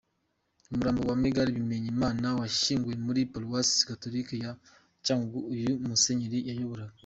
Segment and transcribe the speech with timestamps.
[0.71, 4.51] Umurambo wa Mgr Bimenyimana washyinguwe muri paruwasi gatolika ya
[5.05, 6.85] Cyangugu uyu musenyeri yayobora.